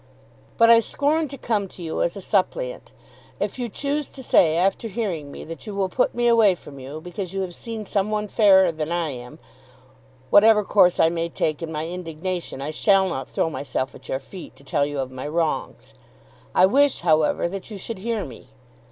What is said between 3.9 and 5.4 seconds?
to say after hearing